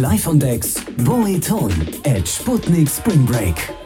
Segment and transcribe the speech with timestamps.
[0.00, 1.72] Live on Decks, Boy Tone
[2.06, 3.79] at Sputnik Spring Break.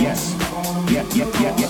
[0.00, 0.34] yes,
[0.90, 1.69] yes, yes, yes.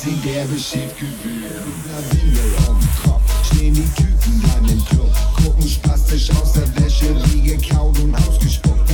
[0.00, 1.44] sie derbe schief gewöhnt.
[1.86, 7.14] Na, Windel um Kopf, stehen die Typen dann im Club, gucken spastisch aus der Wäsche,
[7.32, 8.89] wie gekaut und ausgespuckt.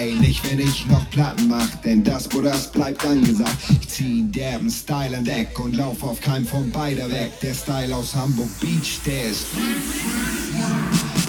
[0.00, 3.58] Ey, nicht, wenn ich noch Platten mach, denn das, wo das bleibt angesagt.
[3.68, 7.38] Ich zieh derben Style an Deck und lauf auf keinem von beider weg.
[7.42, 9.48] Der Style aus Hamburg Beach, der ist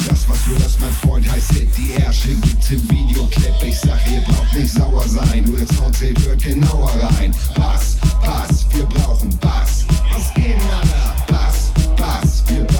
[0.07, 1.67] das, was du hörst, mein Freund, heißt Hit.
[1.77, 3.55] Die Ärsche gibt's im Videoclip.
[3.61, 5.43] Ich sag, ihr braucht nicht sauer sein.
[5.45, 7.35] Nur der Sound zählt, hört genauer rein.
[7.53, 9.85] Bass, Bass, wir brauchen Bass.
[10.13, 11.15] Was geht, Alter?
[11.27, 12.70] Bass, Bass, wir brauchen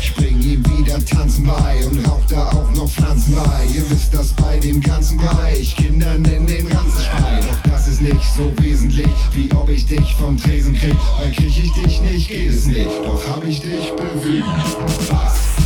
[0.00, 3.64] Ich bring ihm wieder Tanzen bei und rauch da auch noch Pflanzen bei.
[3.74, 5.74] Ihr wisst das bei dem ganzen Bereich.
[5.74, 7.44] Kindern in den Ranzen schreien.
[7.48, 10.96] Doch das ist nicht so wesentlich, wie ob ich dich vom Tresen krieg.
[11.18, 12.90] Weil krieg ich dich nicht, geht es nicht.
[13.04, 14.44] Doch hab ich dich bewegt.
[15.08, 15.57] Bass,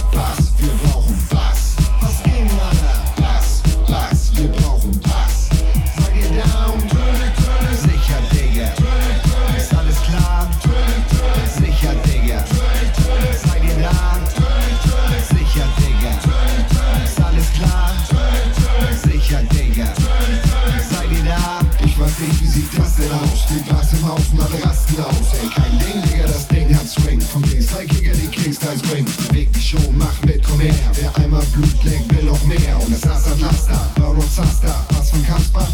[31.53, 32.79] Blut leckt, noch mehr.
[32.83, 34.75] Und das Laster, Laster, noch Zaster.
[34.91, 35.69] Was von Kasper?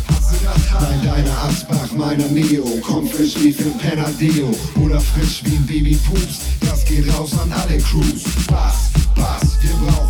[0.80, 2.64] Nein, deiner Asbach, meiner Neo.
[2.82, 4.50] Komm frisch wie für Penadeo.
[4.82, 6.40] Oder frisch wie ein Baby Pups.
[6.60, 8.24] Das geht raus an alle Crews.
[8.48, 10.07] Bass, Bass, wir brauchen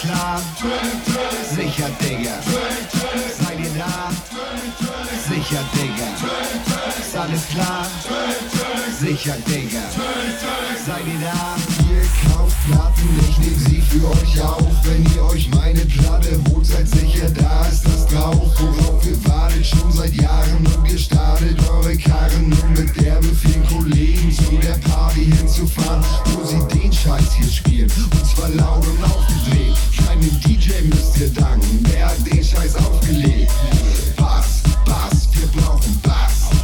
[0.00, 0.40] klar?
[1.54, 2.36] Sicher, Digga.
[3.38, 4.10] Seid ihr da?
[5.28, 6.08] Sicher, Digga.
[6.98, 7.86] Ist alles klar?
[8.98, 9.82] Sicher, Digga.
[10.86, 11.56] Seid ihr da?
[11.90, 14.66] Ihr kauft Platten, ich nehm sie für euch auf.
[14.84, 18.50] Wenn ihr euch meine Platte holt, seid sicher, da ist das drauf.
[18.58, 23.66] Worauf ihr wartet, schon seit Jahren und ihr startet eure Karren, um mit derbe vielen
[23.66, 27.90] Kollegen zu der Party hinzufahren, wo sie den Scheiß hier spielen.
[27.90, 29.89] Und zwar laut und aufgedreht.
[29.96, 33.50] Keinem DJ müsst ihr danken, der hat den Scheiß aufgelegt.
[34.16, 36.59] Bass, Bass, wir brauchen Bass.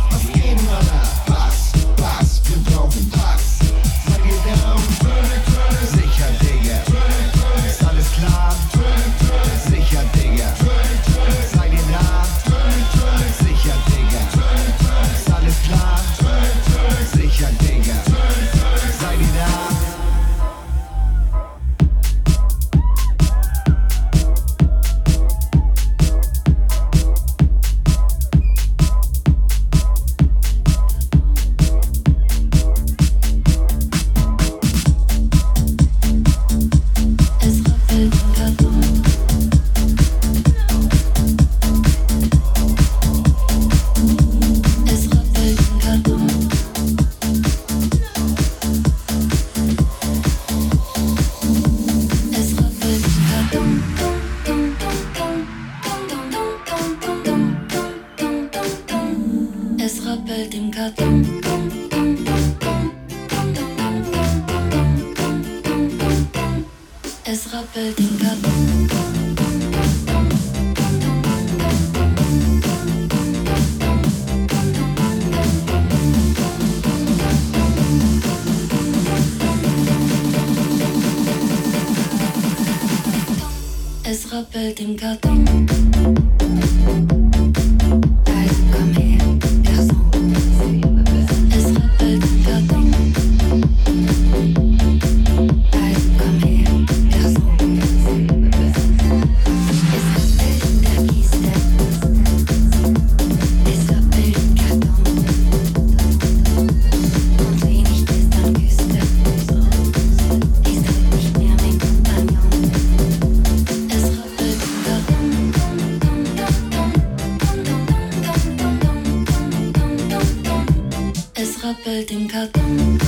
[121.66, 122.98] rascheln im Karton.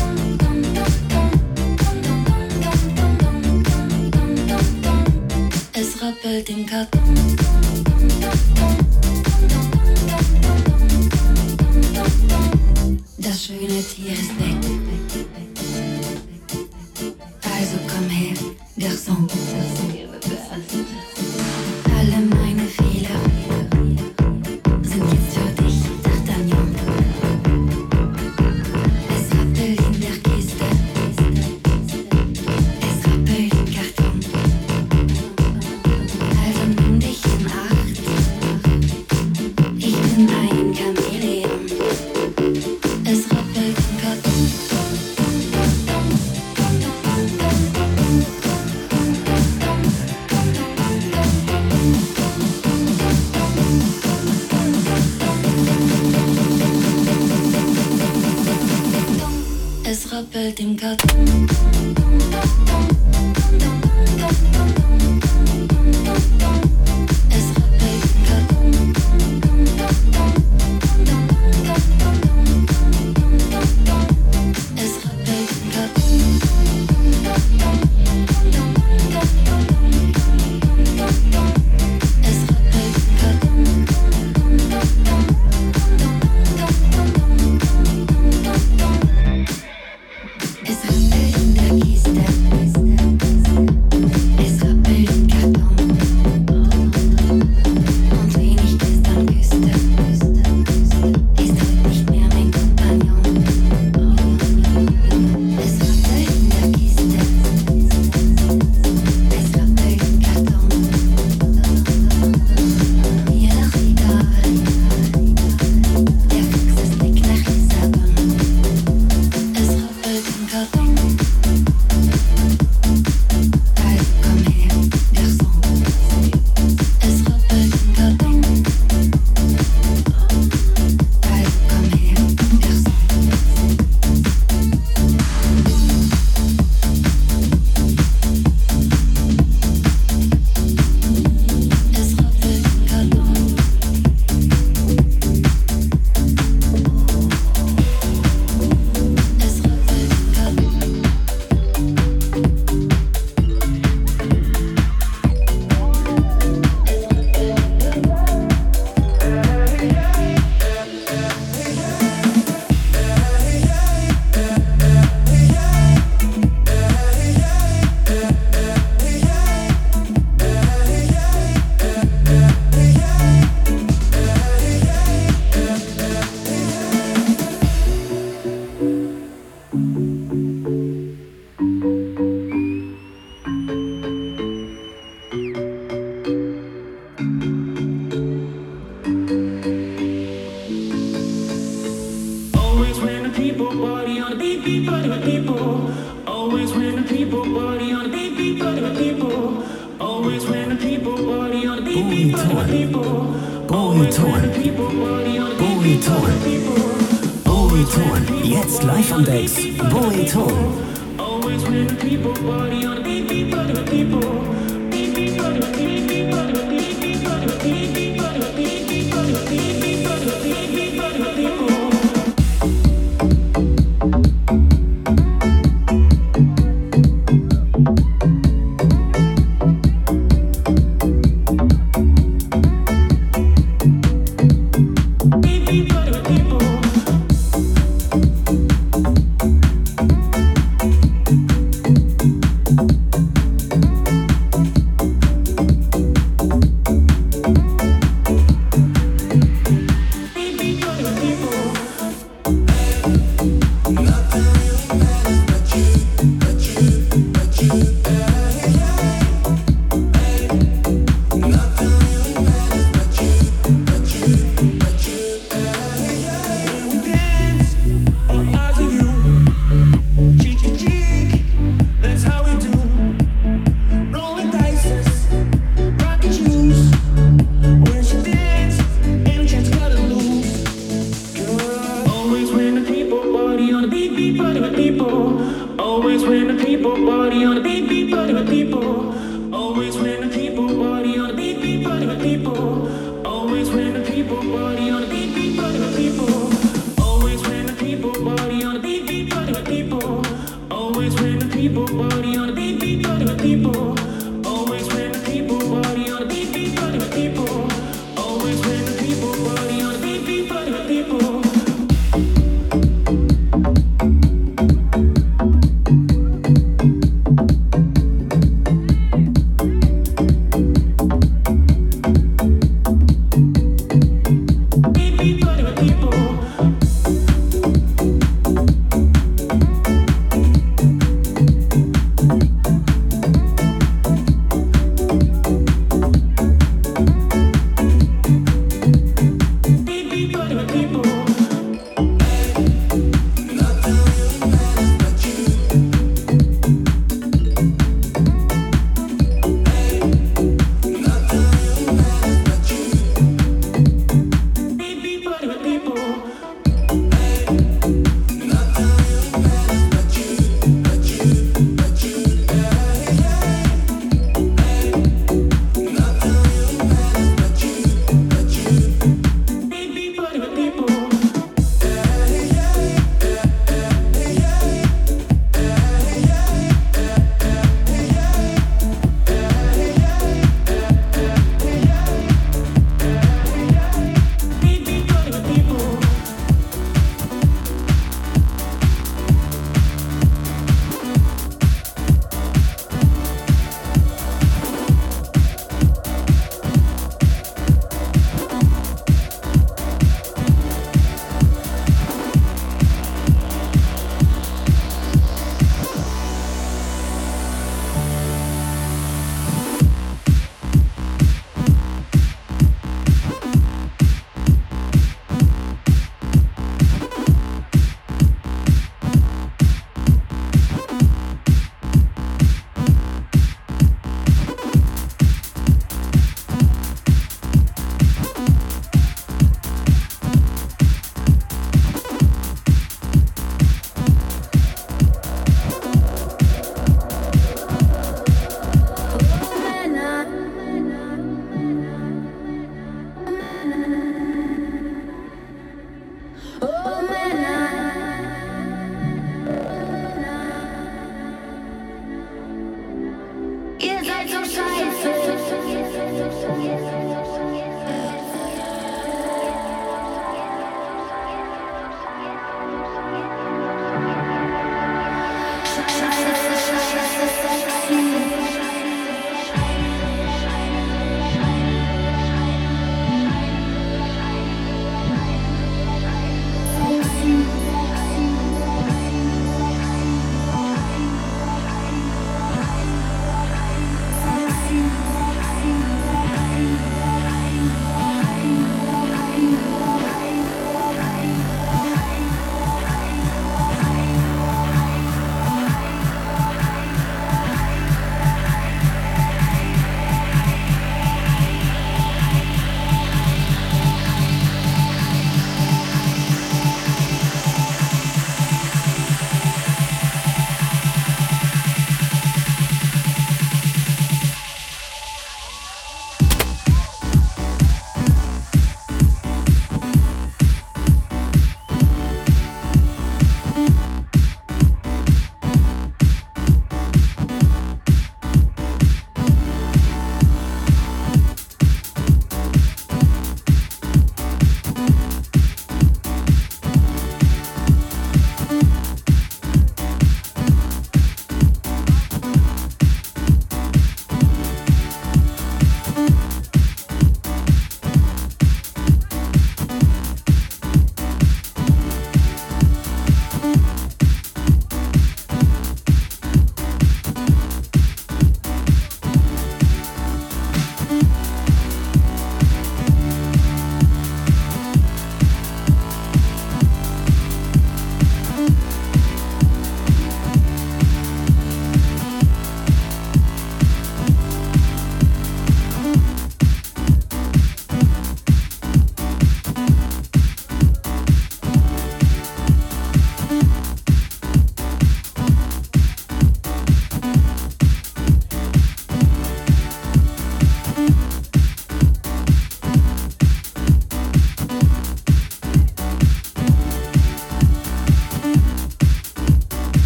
[5.72, 7.36] Es rappelt im Karton.
[13.18, 14.47] Das schöne Tier ist weg.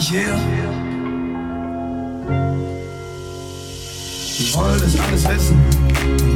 [0.00, 0.38] ich her?
[4.38, 5.58] Ich wollte es alles wissen,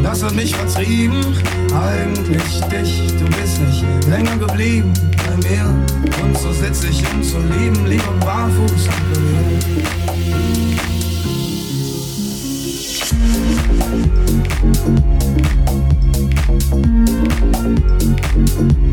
[0.03, 1.24] das hat mich vertrieben.
[1.73, 5.65] Eigentlich dich, du bist nicht länger geblieben bei mir.
[6.23, 9.05] Und so sitz ich, um zu lieben, lieb und barfuß am
[18.57, 18.84] Thank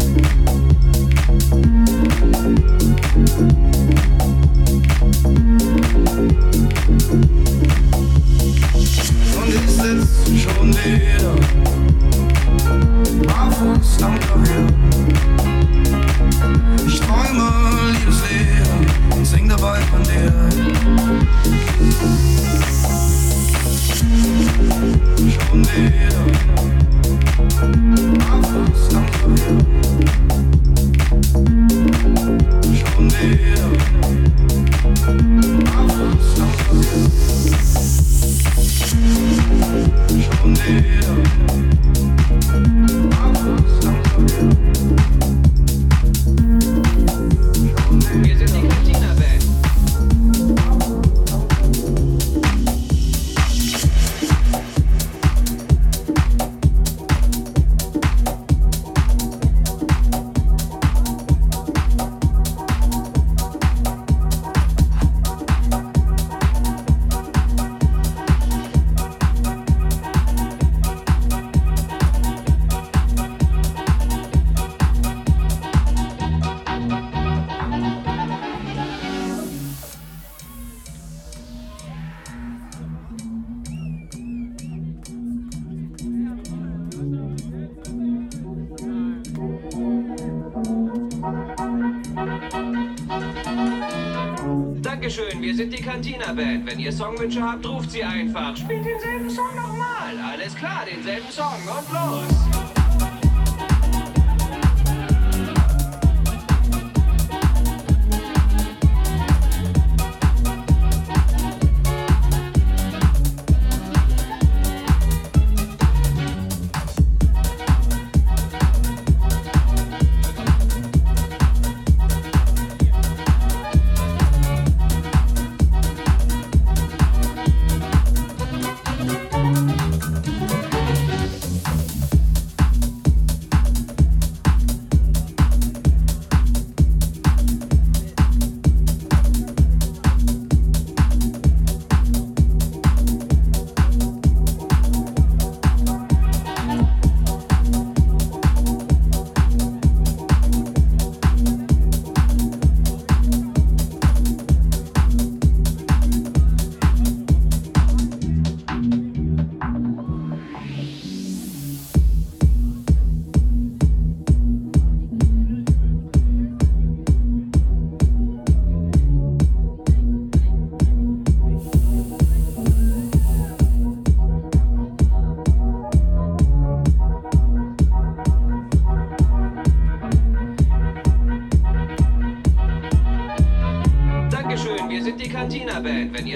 [96.91, 98.55] ihr Songwünsche habt, ruft sie einfach.
[98.55, 100.17] Spielt denselben Song nochmal.
[100.31, 102.80] Alles klar, denselben Song und los.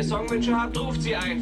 [0.05, 1.34] Songwünsche habt, ruft sie ein.